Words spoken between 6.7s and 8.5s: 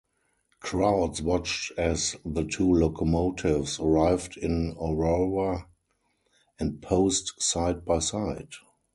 posed side by side.